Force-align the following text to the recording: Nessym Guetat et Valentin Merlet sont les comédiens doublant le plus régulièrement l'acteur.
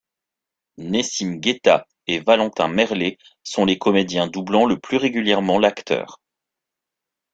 Nessym 0.79 1.39
Guetat 1.39 1.85
et 2.07 2.21
Valentin 2.21 2.67
Merlet 2.67 3.19
sont 3.43 3.65
les 3.65 3.77
comédiens 3.77 4.25
doublant 4.25 4.65
le 4.65 4.79
plus 4.79 4.97
régulièrement 4.97 5.59
l'acteur. 5.59 6.19